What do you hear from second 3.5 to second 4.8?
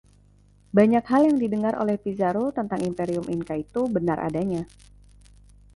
itu benar adanya.